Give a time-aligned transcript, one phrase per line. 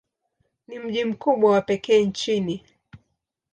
[0.67, 2.63] Ni mji mkubwa wa pekee nchini.